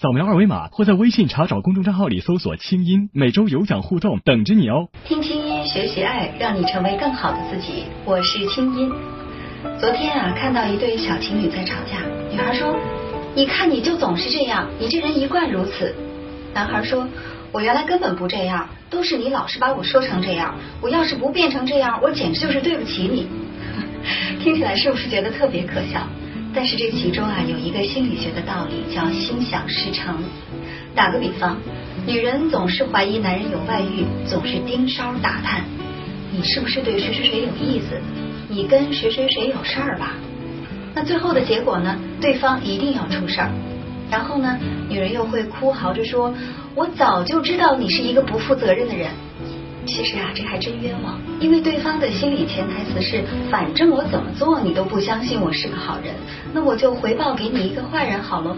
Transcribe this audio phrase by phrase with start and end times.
[0.00, 4.86] 扫描二维码或在微信查找公众账号里搜索“清音”，每周有奖互动等着你哦。
[5.04, 7.82] 听清音，学习爱，让你成为更好的自己。
[8.04, 8.92] 我是清音。
[9.80, 11.98] 昨天啊，看到一对小情侣在吵架，
[12.30, 12.78] 女孩说
[13.34, 15.92] ：“你看你就总是这样，你这人一贯如此。”
[16.54, 17.08] 男孩说
[17.50, 20.54] ：“我原来根本不这样，都是你老是把我说成这样。
[20.80, 23.26] 我要是不变成这样，我简直就是对不起你。”
[24.38, 26.06] 听起来是不是觉得特别可笑？
[26.54, 30.16] 但是这其中啊有一个心理学的道理，叫心想事成。
[30.94, 31.58] 打个比方，
[32.06, 35.62] 女人总是怀疑男人有外遇，总是盯梢打探，
[36.32, 38.00] 你是不是对谁谁谁有意思？
[38.48, 40.14] 你跟谁谁谁有事儿吧？
[40.94, 41.96] 那最后的结果呢？
[42.20, 43.50] 对方一定要出事儿。
[44.10, 44.58] 然后呢，
[44.88, 46.34] 女人又会哭嚎着说
[46.74, 49.10] ：“我早就知道你是一个不负责任的人。”
[49.88, 56.14] 其实啊，这还真冤枉，因为对方的心理潜台词是：反正我怎么做你都不相信我是个好人，
[56.52, 58.56] 那我就回报给你一个坏人好了。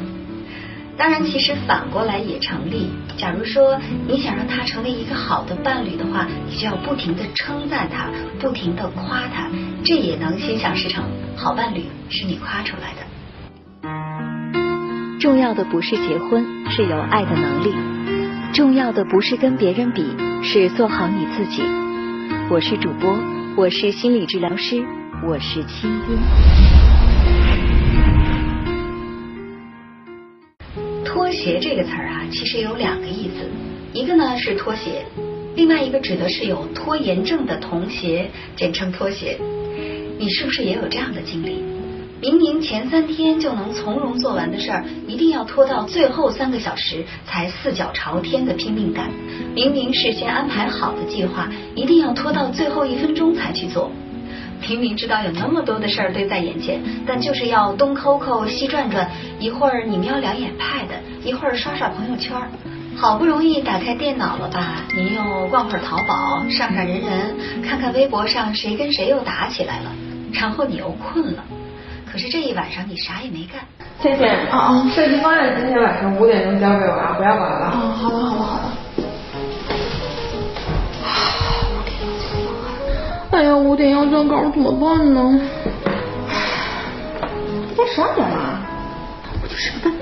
[0.98, 2.90] 当然，其实反过来也成立。
[3.16, 9.48] 假如说你想让他成为一个好的伴侣的话，你就要不停的称赞他，不停的夸他，
[9.84, 11.04] 这也能心想事成。
[11.37, 13.06] 好伴侣是你夸出来的。
[15.20, 17.72] 重要的不是结婚，是有爱的能力；
[18.52, 20.04] 重要的不是跟别人比。
[20.43, 21.63] 是做好你自己。
[22.51, 23.15] 我是主播，
[23.57, 24.83] 我是心理治疗师，
[25.27, 26.19] 我是清音。
[31.05, 33.46] 拖鞋这个词儿啊，其实有两个意思，
[33.93, 35.05] 一个呢是拖鞋，
[35.57, 39.38] 另外一个指的是有拖延症的童鞋，简称拖鞋。
[40.18, 41.63] 你是不是也有这样的经历？
[42.21, 49.07] 明明前三天就能从容做完的事儿，一定要拖到最后三个小时才四脚朝天的拼命干；
[49.54, 53.90] 明明事先安排好的计划，一定要拖到最后一分钟才去做；
[54.68, 62.37] 明明知道有那么多的事儿堆在眼前，但就是要东抠抠西转转，一会儿你瞄两眼 Pad，一会儿刷刷朋友圈。
[62.99, 69.91] 好不容易打开电脑了吧，你又逛会儿淘宝，上上人人，看看微博上谁跟谁又打起来了，
[70.34, 71.43] 然后你又困了。
[72.10, 73.60] 可是这一晚上你啥也没干。
[74.03, 77.66] 倩倩，啊啊，设计方案今天晚上五点钟交给我啊，不要晚了。
[77.66, 78.65] 啊，好的好的好的。
[83.31, 85.41] 哎呀，五点要交稿怎么办呢？
[87.76, 88.59] 都十二点了，
[89.43, 89.93] 我就吃个饭。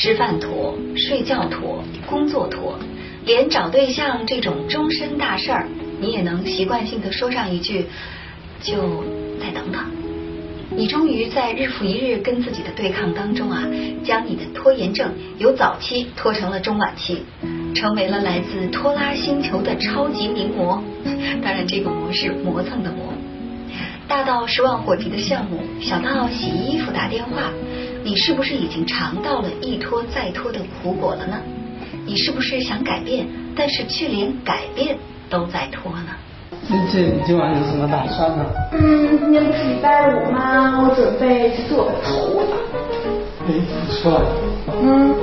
[0.00, 2.78] 吃饭拖，睡觉妥，工作拖，
[3.24, 5.66] 连找对象这种终身大事儿，
[6.00, 7.86] 你也能习惯性的说上一句，
[8.62, 9.02] 就
[9.40, 9.82] 再等等。
[10.70, 13.66] 你终于在日复一日跟自己的对抗当中啊，
[14.04, 17.24] 将你的拖延症由早期拖成了中晚期，
[17.74, 20.80] 成为了来自拖拉星球的超级名模。
[21.42, 23.12] 当然，这个模是磨蹭的磨。
[24.06, 27.50] 大到十万火急的项目，小到洗衣服打电话，
[28.08, 31.36] 你是不是已经尝到了一拖再拖的苦果了呢？
[32.06, 34.96] 你是不是想改变，但是却连改变
[35.28, 36.08] 都在拖呢？
[36.66, 38.46] 欣姐，你今晚有什么打算呢？
[38.72, 40.88] 嗯，今天不是礼拜五吗？
[40.88, 42.56] 我准备去做个头发。
[43.46, 44.22] 哎，不错。
[44.82, 45.14] 嗯。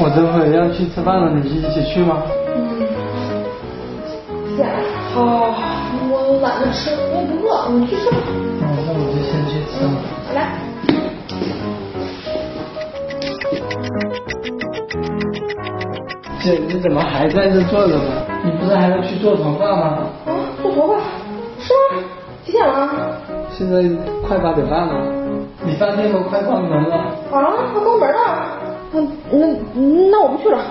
[0.00, 2.20] 我这会要去吃饭了，你一起去吗？
[2.56, 2.82] 嗯。
[4.56, 4.66] 行，
[5.14, 5.54] 好。
[6.10, 8.16] 我懒得吃，我也不饿，你去吃吧。
[16.44, 18.26] 姐，你怎么还在这坐着呢？
[18.44, 20.06] 你不是还要去做头发吗？
[20.26, 20.98] 啊，做头发？
[21.58, 22.04] 是吗？
[22.44, 23.18] 几点了？
[23.50, 23.82] 现在
[24.22, 25.10] 快八点半了，
[25.64, 26.96] 理发店都快关门了。
[26.96, 28.58] 啊，快关门了？
[28.92, 29.00] 那
[29.32, 29.56] 那
[30.10, 30.62] 那我不去了。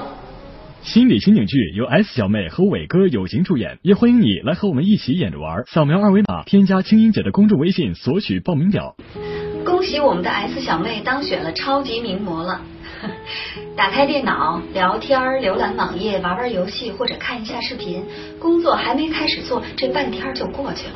[0.83, 5.63] 心理情景剧由 S 小妹和伟哥友情出演，也欢迎你来和我们一起演着玩。
[5.65, 8.95] 扫描二维码，添加青音姐的公众微信，索取报名表。
[9.65, 12.61] 恭喜我们的 S 小妹当选了超级名模了！
[13.75, 18.03] 打开电脑，聊天、浏览网页、玩玩游戏或者看一下视频，
[18.39, 20.93] 工作还没开始做，这半天就过去了。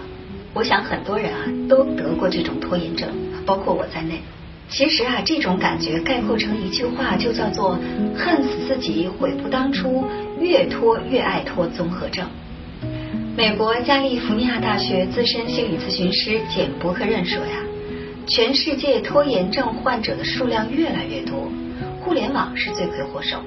[0.54, 1.40] 我想很多人啊
[1.70, 3.10] 都得过这种拖延症，
[3.46, 4.22] 包括我在内。
[4.70, 7.80] 其实啊，这种感觉概括成一句话，就叫做
[8.18, 10.06] “恨死自己，悔不当初，
[10.40, 12.26] 越拖越爱拖综合症”。
[13.38, 17.64] 美国加利福尼亚大学资深心理咨询师简伯克任说呀，
[18.26, 21.50] 全世界拖延症患者的数量越来越多，
[22.08, 23.38] 互联网是罪魁祸首，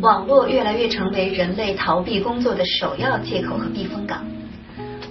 [0.00, 4.24] 网络越来越成为人类逃避工作的首要借口和避风港。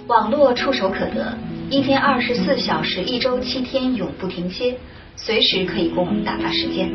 [0.08, 1.38] 网络触手可得，
[1.70, 4.76] 一天二十四小时，一周七天，永不停歇。
[5.14, 6.90] 随时可以供我们打发时间，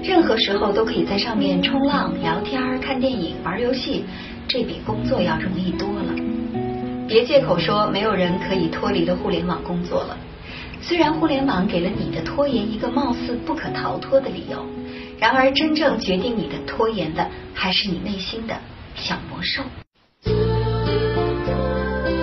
[0.00, 4.04] 任何时候都可以在上面冲浪、聊天、看电影、玩游戏，
[4.46, 6.14] 这比工作要容易多了。
[7.08, 10.16] 别借口说没有人可以脱离了互联网工作了。
[10.80, 14.64] 虽然互联网给了你的拖延一个貌似不可逃脱的理由，
[15.18, 18.54] 然而真正决定你的拖延的，还是你内心的
[18.94, 19.62] 小魔兽。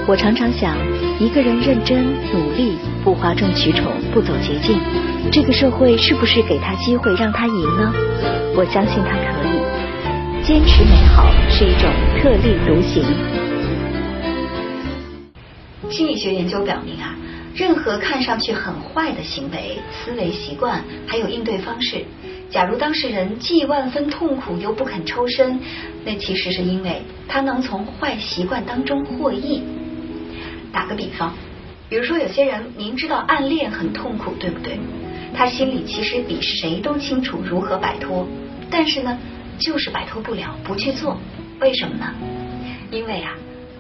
[0.06, 0.78] 我常常想，
[1.20, 4.78] 一个人认真努力，不哗众取宠，不走捷径，
[5.32, 7.94] 这个社会是不是给他机会让他赢呢？
[8.56, 9.54] 我相信他可以。
[10.44, 13.02] 坚持美好是一种特立独行。
[15.90, 17.13] 心理学研究表明啊，
[17.56, 22.04] 任何看上去很坏的行为、思维习惯，还有应对方式，
[22.50, 25.60] 假如当事人既万分痛苦又不肯抽身，
[26.04, 29.62] 那其实是因为他能从坏习惯当中获益。
[30.72, 31.36] 打个比方，
[31.90, 34.80] 比如说有些人明知道暗恋很痛苦，对不对？
[35.36, 38.28] 他心里其实比谁都清楚如何摆脱，
[38.72, 39.16] 但是呢，
[39.60, 41.20] 就是摆脱不了，不去做。
[41.60, 42.14] 为什么呢？
[42.90, 43.36] 因为啊，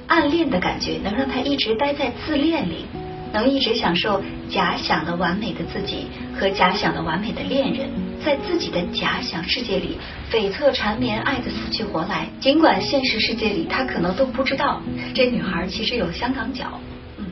[0.07, 2.85] 暗恋的感觉能让他一直待在自恋里，
[3.33, 6.07] 能一直享受假想的完美的自己
[6.39, 7.89] 和假想的完美的恋人，
[8.23, 9.97] 在自己的假想世界里
[10.31, 12.27] 悱恻缠绵，爱的死去活来。
[12.39, 14.81] 尽管现实世界里他可能都不知道，
[15.15, 16.79] 这女孩其实有香港脚。
[17.17, 17.25] 嗯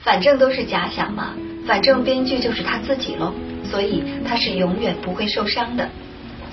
[0.00, 1.34] 反正都是假想嘛，
[1.64, 3.32] 反正编剧就是他自己喽，
[3.62, 5.88] 所以他是永远不会受伤的。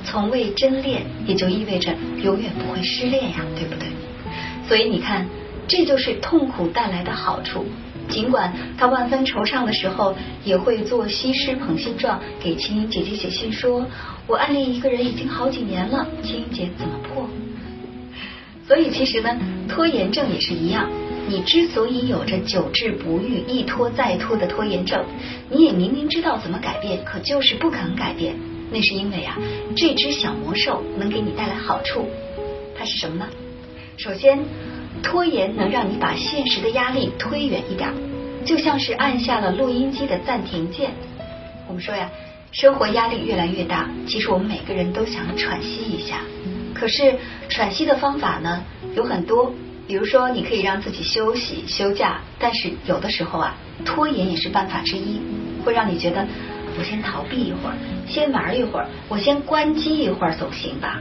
[0.06, 1.92] 从未真恋，也就意味着
[2.22, 3.90] 永远不会失恋呀，对不对？
[4.68, 5.26] 所以你看，
[5.68, 7.66] 这就是痛苦带来的好处。
[8.10, 13.86] 尽管他万分惆怅的时候，也会做西施捧心状，给青音姐姐写信说
[14.28, 17.30] ：“我暗恋一个人已经好几年了，青音姐怎么破？”
[18.68, 19.30] 所以其实呢，
[19.68, 20.90] 拖延症也是一样。
[21.28, 25.06] 你之所以有着久治不愈、一拖再拖的拖延症，
[25.50, 28.36] 你也明明知道怎么改变，可就是不肯改变。
[28.72, 29.38] 那是因为啊，
[29.76, 32.08] 这只小魔兽能给你带来好处。
[32.76, 33.28] 它是什么呢？
[33.98, 34.40] 首先，
[35.02, 37.92] 拖延能让你把现实的压力推远一点，
[38.46, 40.92] 就像是按下了录音机的暂停键。
[41.68, 42.10] 我们说呀，
[42.52, 46.22] 生活压力越来越大，其实我们每个人都想喘息一下。
[46.74, 47.16] 可是
[47.50, 48.64] 喘息的方法呢，
[48.96, 49.52] 有很多。
[49.88, 55.20] 比如说，你可以让自己休息休假，但是有的时候啊，拖延也是办法之一，
[55.66, 56.28] 会让你觉得
[56.78, 57.76] 我先逃避一会儿，
[58.08, 61.00] 先玩一会儿，我先关机一会儿总行吧？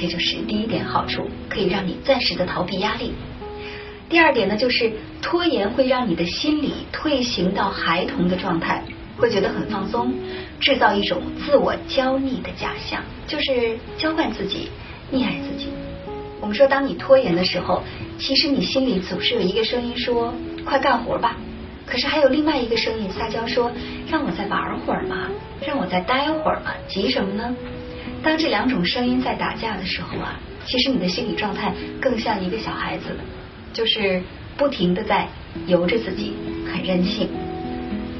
[0.00, 3.12] 这就是第一点好处，可以让你暂时的逃避压力。
[4.08, 8.82] 第二点呢，就是拖延会让你的心理退行到孩童的状态，
[9.18, 10.14] 会觉得很放松，
[10.58, 14.70] 制造一种自我娇溺的假象，就是娇惯自己，
[15.12, 15.68] 溺爱自己。
[16.40, 17.82] 我们说，当你拖延的时候，
[18.18, 20.32] 其实你心里总是有一个声音说
[20.64, 21.36] ：“快干活吧。”
[21.84, 23.70] 可是还有另外一个声音撒娇说
[24.10, 25.28] ：“让我再玩会儿嘛，
[25.66, 27.54] 让我再待会儿嘛，急什么呢？”
[28.22, 33.16] 当这两种声音在打架的时候啊，其实你的心理状态更像一个小孩子，
[33.72, 34.22] 就是
[34.56, 35.26] 不停的在
[35.66, 36.34] 由着自己，
[36.70, 37.28] 很任性。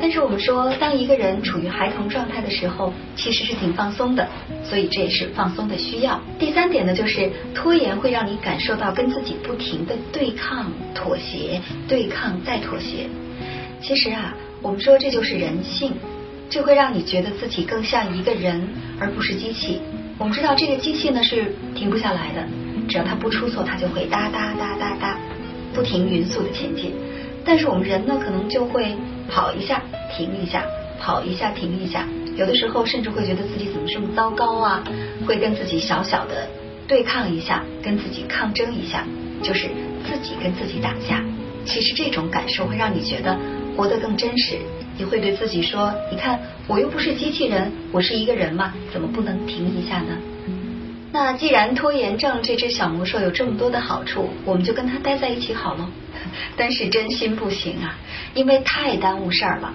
[0.03, 4.27] 但是我们说，当一个人处于孩童状态的时候，其实是挺放松的，
[4.65, 6.19] 所以这也是放松的需要。
[6.39, 13.11] 第三点呢，就是拖延会让你感受到跟自己不停的对抗、妥协、对抗再妥协。
[13.83, 15.93] 其实啊，我们说这就是人性，
[16.51, 18.69] 这会让你觉得自己更像一个人，
[18.99, 19.81] 而不是机器。
[20.19, 22.45] 我们知道这个机器呢是停不下来的，
[22.89, 25.19] 只要它不出错，它就会哒哒哒哒哒
[25.73, 26.93] 不停匀速的前进。
[27.45, 28.97] 但是我们人呢，可能就会
[29.31, 29.81] 跑一下，
[30.15, 30.65] 停一下，
[31.01, 32.07] 跑一下，停一下。
[32.37, 34.83] 有的时候甚至会觉得自己怎么这么糟糕啊？
[35.27, 36.49] 会跟自己小小的
[36.89, 39.07] 对抗一下，跟自己抗争一下，
[39.41, 39.69] 就是
[40.05, 41.25] 自己跟自己打架。
[41.65, 43.39] 其实这种感受会让你觉得
[43.77, 44.59] 活得更真实。
[44.97, 50.17] 你会对自己说：“你看，我又不是机器人，我是一个人嘛，怎么不能停一下呢？”
[51.13, 55.87] 那既然拖延症这只小魔兽有这么多的好处，我们就跟它待在一起好喽。
[56.57, 57.97] 但是真心不行啊，
[58.35, 59.73] 因为太耽误事儿了，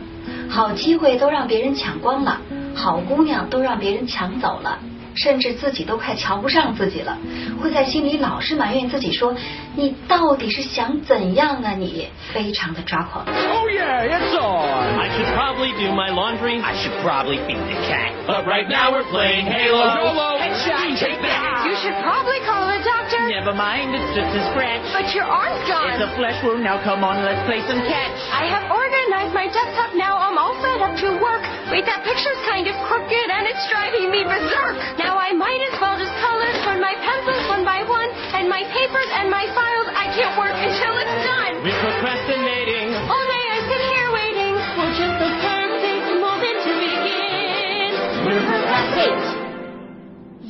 [0.47, 2.39] 好机会都让别人抢光了，
[2.73, 4.79] 好姑娘都让别人抢走了，
[5.15, 7.17] 甚至自己都快瞧不上自己了，
[7.61, 9.35] 会在心里老是埋怨自己说
[9.75, 11.71] ：“你到底是想怎样啊？
[11.77, 14.99] 你非常的抓狂。” Oh yeah, it's on.
[14.99, 16.61] I should probably do my laundry.
[16.61, 18.11] I should probably feed the cat.
[18.27, 19.79] But right now we're playing Halo.
[19.79, 20.39] Yolo.
[20.39, 20.99] Headshot.
[20.99, 21.65] Take that.
[21.65, 23.21] You should probably call a doctor.
[23.29, 24.83] Never mind, it's just a scratch.
[24.91, 25.93] But your arm's gone.
[25.93, 26.63] It's a flesh wound.
[26.63, 28.17] Now come on, let's play some catch.
[28.33, 28.69] I have
[29.15, 30.19] organized my desktop now.
[30.19, 31.39] I'm all set up to work.
[31.71, 34.75] Wait, that picture's kind of crooked and it's driving me berserk.
[34.99, 38.67] Now I might as well just color sort my pencils one by one and my
[38.75, 39.87] papers and my files.
[39.95, 41.63] I can't work until it's done.
[41.63, 42.84] We're procrastinating.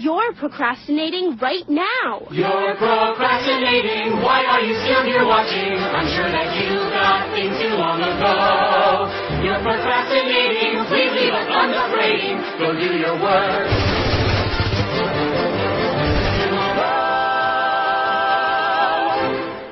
[0.04, 2.26] you're procrastinating right now.
[2.30, 4.23] You're procrastinating.
[4.23, 5.76] Why are you still here watching?
[5.76, 9.09] I'm sure that you got things too long ago.
[9.44, 10.85] You're procrastinating.
[10.87, 12.38] Please leave us on the frame.
[12.59, 13.68] Go do your work.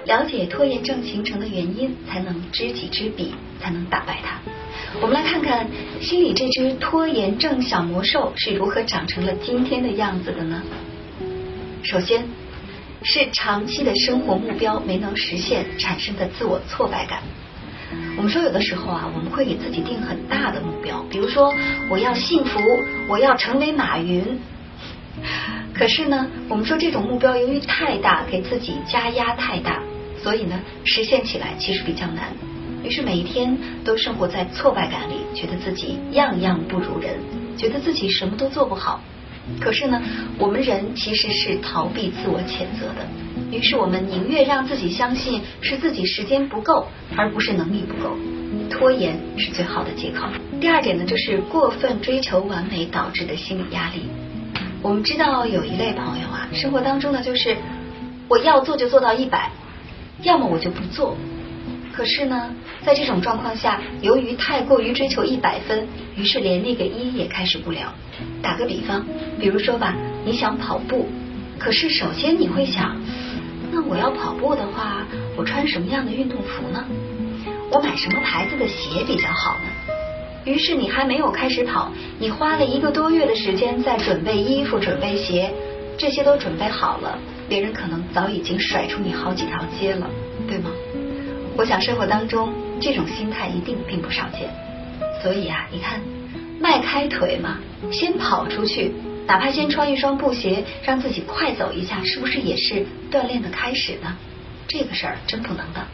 [0.07, 4.41] 了解拖延症形成的原因，才能知己知彼，才能打败它。
[5.04, 5.68] 我们来看看
[6.00, 10.64] 心里这只拖延症小魔兽是如何长成了今天的样子的呢？
[11.84, 12.24] 首先
[13.04, 17.22] 是长期的生活目标没能实现产生的自我挫败感。
[18.16, 21.54] 我们说有的时候啊，我们会给自己定很大的目标，比如说
[21.90, 22.62] 我要幸福，
[23.10, 24.40] 我要成为马云。
[25.74, 29.84] 可是呢，我们说这种目标由于太大，给自己加压太大，
[30.24, 32.30] 所以呢，实现起来其实比较难。
[32.84, 37.16] 于是每一天都生活在挫败感里，觉得自己样样不如人，
[37.58, 39.02] 觉得自己什么都做不好。
[39.60, 40.02] 可是呢，
[40.38, 43.08] 我们人其实是逃避自我谴责的，
[43.52, 46.88] 于是我们宁愿让自己相信是自己时间不够，
[47.18, 48.16] 而不是能力不够。
[48.70, 50.28] 拖延是最好的借口。
[50.62, 54.08] 第二点呢，就是过分追求完美导致的心理压力。
[54.82, 57.58] 我们知道有一类朋友啊，生活当中呢，就是
[58.28, 59.52] 我要做就做到一百，
[60.22, 61.18] 要么我就不做。
[61.94, 62.50] 可是呢，
[62.84, 67.94] 在这种状况下，由于太过于追求一百分，于是连那个一也开始不了。
[68.42, 69.06] 打个比方，
[69.40, 69.96] 比如说吧，
[70.26, 71.08] 你想跑步，
[71.60, 73.00] 可是首先你会想，
[73.72, 75.06] 那我要跑步的话，
[75.38, 76.84] 我穿什么样的运动服呢？
[77.72, 79.94] 我买什么牌子的鞋比较好呢？
[80.46, 85.54] 于是你还没有开始跑，你花了一个多月的时间在准备衣服、准备鞋，
[85.98, 90.10] 这些都准备好了，别人可能早已经甩出你好几条街了，
[90.48, 90.72] 对吗？
[91.56, 94.50] 我想生活当中这种心态一定并不少见，
[95.22, 96.02] 所以啊，你看，
[96.60, 97.60] 迈开腿嘛，
[97.92, 98.92] 先跑出去，
[99.28, 104.18] 哪怕先穿一双布鞋，让自己快走一下，是不是也是锻炼的开始呢？
[104.68, 105.86] 这个事儿真不能的。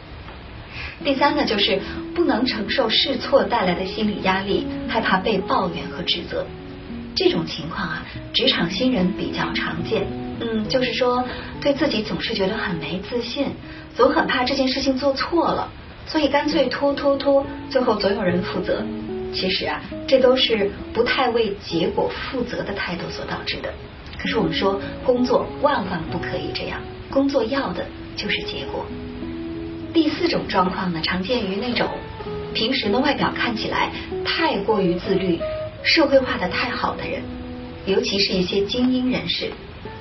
[1.04, 1.78] 第三呢，就是
[2.14, 6.46] 不能承受试错带来的心理压力，害怕被抱怨和指责。
[7.14, 8.02] 这种情况啊，
[8.32, 10.06] 职场新人比较常见。
[10.40, 11.24] 嗯，就是说
[11.60, 13.48] 对自己总是觉得很没自信，
[13.94, 15.70] 总很怕这件事情做错了，
[16.06, 18.84] 所以干脆拖拖拖，最后总有人负责。
[19.32, 23.72] 其实啊，这都是不太为结果负责的态度所导致的。
[24.18, 26.80] 可是我们说，工作万万不可以这样，
[27.10, 28.84] 工作要的就是结果。
[29.92, 31.88] 第四种状况呢，常见于那种
[32.54, 33.90] 平时的外表看起来
[34.24, 35.38] 太过于自律、
[35.82, 37.22] 社会化的太好的人，
[37.86, 39.50] 尤其是一些精英人士，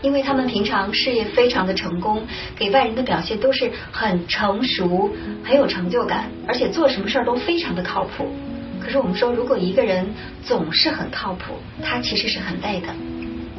[0.02, 2.26] 因为他们平常事业非常的成功，
[2.56, 5.12] 给外人的表现都是很成熟、
[5.44, 8.32] 很有成就感，而且做什么事儿都非常的靠谱。
[8.80, 10.08] 可是我们说，如果一个人
[10.42, 12.88] 总是很靠谱，他其实是很累的。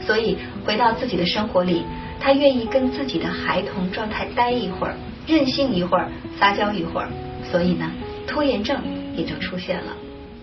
[0.07, 1.83] 所以回到自己的生活里，
[2.19, 4.95] 他愿意跟自己的孩童状态待一会儿。
[5.27, 7.09] 任性一会儿，撒娇一会儿，
[7.53, 7.89] 所以呢，
[8.27, 8.81] 拖延症
[9.15, 9.93] 也就出现了。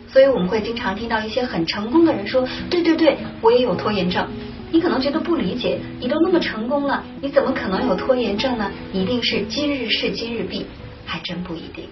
[0.07, 4.25] 所以我们会经常听到一些很成功的人说：“对对对，我也有拖延症。”
[4.71, 8.69] 你可能觉得不理解，你都那么成功了，你怎么可能有拖延症呢？
[8.91, 10.65] 一定是今日事今日毕，
[11.05, 11.85] 还真不一定。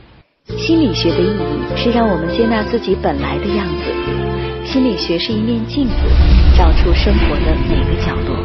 [0.57, 4.65] 心理学的意义是让我们接纳自己本来的样子。
[4.65, 5.93] 心理学是一面镜子，
[6.57, 8.37] 照出生活的每个角落。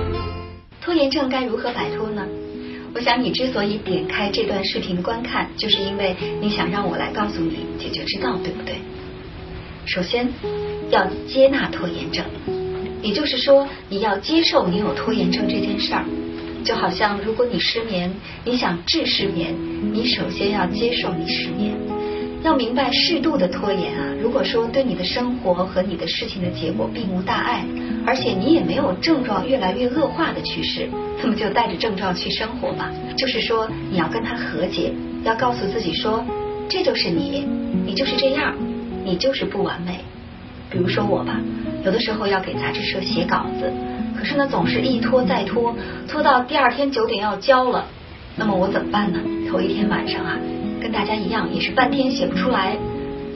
[0.81, 2.27] 拖延症该如何摆脱呢？
[2.95, 8.77] 我想你之所以点开这段视频观看，就是因为你想让我来告诉你解决之道，对不对？
[9.87, 10.29] 首先
[10.91, 12.25] 要接纳拖延症，
[13.02, 16.04] 也就是说你要接受你有拖延症这件事儿。
[16.62, 18.12] 就好像如果你失眠，
[18.45, 19.54] 你想治失眠，
[19.92, 21.75] 你首先要接受你失眠。
[22.42, 27.64] 要明白适度的拖延啊，如果说对你的生活和你的事情的结果并无大碍，
[28.07, 30.88] 而且你也没有症状越来越恶化的趋势，
[31.23, 32.90] 那么就带着症状去生活吧。
[33.16, 34.92] 就是说你要跟他和解，
[35.23, 36.25] 要告诉自己说，
[36.69, 37.47] 这就是你，
[37.87, 38.54] 你就是这样，
[39.04, 40.00] 你就是不完美。
[40.71, 41.40] 比如说我吧，
[41.85, 43.73] 有的时候要给杂志社写稿子，
[44.19, 45.75] 可是呢总是一拖再拖，
[46.09, 47.87] 拖到第二天九点要交了，
[48.37, 49.19] 那么我怎么办呢？
[49.51, 50.39] 头一天晚上啊。
[50.83, 52.75] 跟大家一样，也是半天写不出来，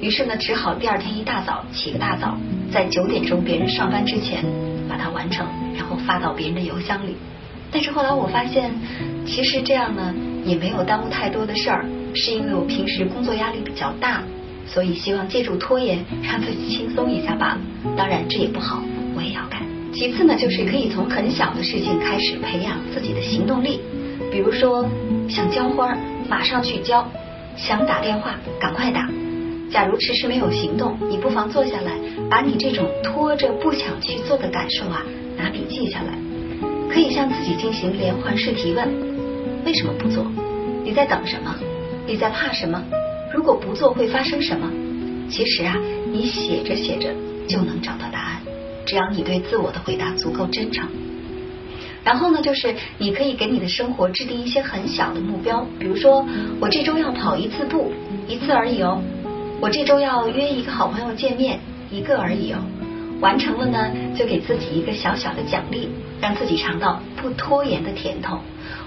[0.01, 2.39] 于是呢，只好第二天一大早起个大早，
[2.73, 4.43] 在九点钟别人上班之前
[4.89, 5.47] 把它完成，
[5.77, 7.17] 然后发到别人的邮箱里。
[7.71, 8.73] 但是后来我发现，
[9.27, 10.15] 其实这样呢
[10.47, 11.85] 也没有耽误太多的事儿，
[12.15, 14.23] 是因为我平时工作压力比较大，
[14.66, 17.59] 所以希望借助拖延让自己轻松一下罢了。
[17.97, 18.83] 当然这也不好，
[19.16, 19.61] 我也要干。
[19.92, 23.80] 其次呢，就是可以从很小的事情开始培养自己的行动力，
[24.33, 24.88] 比如说
[25.28, 25.97] 想浇花，
[26.28, 27.06] 马上去浇。
[27.56, 29.09] 想打电话，赶快打。
[29.71, 31.92] 假如迟迟没有行动，你不妨坐下来，
[32.28, 35.02] 把你这种拖着不想去做的感受啊，
[35.37, 36.18] 拿笔记下来。
[36.90, 38.88] 可以向自己进行连环式提问：
[39.64, 40.26] 为什么不做？
[40.85, 41.54] 你在等什么？
[42.09, 42.83] 你在怕什么？
[43.45, 44.71] 如果不做会发生什么？
[45.29, 45.77] 其实啊，
[46.11, 47.15] 你写着写着
[47.47, 48.41] 就能找到答案，
[48.87, 50.89] 只要你对自我的回答足够真诚。
[52.03, 56.25] 然后呢，就是你可以给你的生活制定一些很小的目标，比如说
[56.59, 57.93] 我这周要跑一次步，
[58.27, 59.03] 一次而已哦；
[59.61, 61.61] 我这周要约一个好朋友见面，
[61.91, 62.61] 一个而已哦。
[63.21, 68.39] 完成了呢，就给自己一个小小的奖励，让自己尝到不拖延的甜头。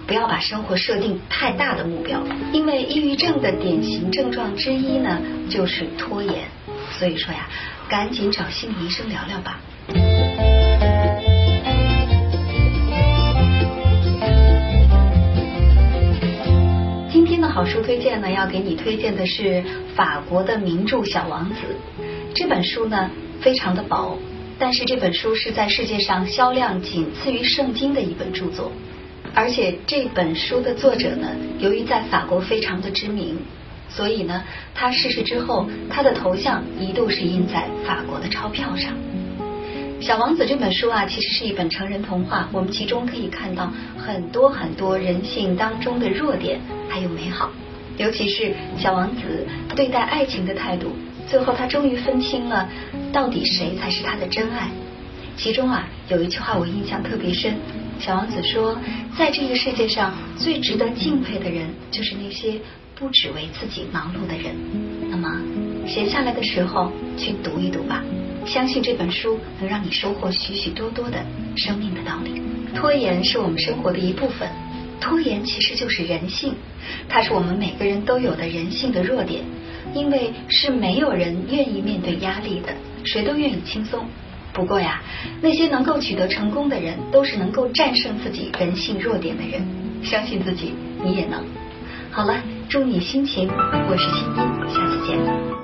[0.07, 2.23] 不要把生活设定太大的目标，
[2.53, 6.45] 因为抑郁症的典型症状之一呢就是拖延。
[6.97, 7.49] 所以说呀，
[7.89, 9.59] 赶紧找心理医生聊聊吧。
[17.11, 19.61] 今天的好书推荐呢，要给你推荐的是
[19.93, 21.55] 法国的名著《小王子》
[22.33, 23.11] 这本书呢。
[23.39, 24.17] 非常的薄，
[24.57, 28.71] 但是这本书是在世界上销量仅次于圣经的一本著作，
[29.37, 31.27] 而且这本书的作者呢，
[31.59, 33.37] 由于在法国非常的知名，
[33.87, 38.93] 所以呢，他逝世之后，他的头像一度是印在法国的钞票上。
[40.01, 47.51] 小王子这本书啊，其实是一本成人童话，我们其中可以看到很多很多人性当中的弱点还有美好，
[47.97, 50.93] 尤其是小王子对待爱情的态度。
[51.27, 52.67] 最后，他终于分清了
[53.13, 54.71] 到底谁才是他的真爱。
[55.35, 57.53] 其中啊，有一句话我印象特别深。
[57.99, 58.77] 小王子说，
[59.17, 62.59] 在这个世界上最值得敬佩的人，就是那些
[62.95, 64.55] 不只为自己忙碌的人。
[65.09, 65.41] 那么，
[65.87, 68.03] 闲下来的时候去读一读吧，
[68.45, 71.25] 相信这本书能让你收获许许多多的
[71.55, 72.41] 生命的道理。
[72.75, 74.47] 拖延是我们生活的一部分，
[75.01, 76.53] 拖延其实就是人性，
[77.09, 79.41] 它是我们每个人都有的人性的弱点。
[79.93, 82.75] 因为是没有人愿意面对压力的，
[83.05, 84.05] 谁都愿意轻松。
[84.57, 84.99] 不过呀，
[85.39, 89.63] 那些能够取得成功的人，都是能够战胜自己人性弱点的人。
[90.01, 90.73] 相信自己，
[91.03, 91.43] 你也能。
[92.09, 92.33] 好了，
[92.67, 93.47] 祝你心情。
[93.87, 95.19] 我是清音，下次见。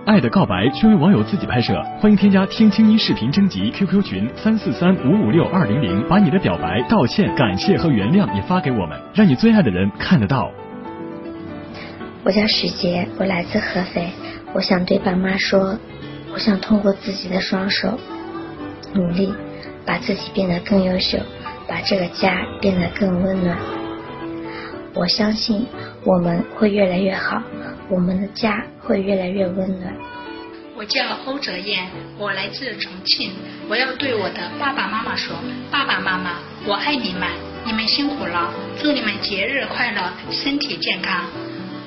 [0.05, 10.51] 爱的告白均为网友自己拍摄，欢迎添加听青音视频征集 QQ 群三四三五五六二零零，把你的表白、道歉、感谢和原谅也发给我们，让你最爱的人看得到。
[12.23, 14.11] 我叫许杰，我来自合肥。
[14.53, 15.79] 我想对爸妈说，
[16.31, 17.99] 我想通过自己的双手
[18.93, 19.33] 努力，
[19.85, 21.17] 把自己变得更优秀，
[21.67, 23.57] 把这个家变得更温暖。
[24.93, 25.65] 我相信
[26.03, 27.41] 我们会越来越好，
[27.89, 29.93] 我们的家会越来越温暖。
[30.75, 31.85] 我叫欧泽燕，
[32.17, 33.31] 我来自重庆。
[33.69, 35.35] 我要对我的爸爸妈妈说：
[35.71, 37.27] 爸爸妈妈，我爱你们，
[37.65, 41.25] 你们辛苦了，祝你们节日快乐，身体健康。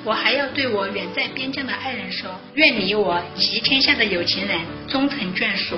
[0.05, 5.77] 我还要对我远在边疆的爱人说：愿你我及天下的有情人终成眷属。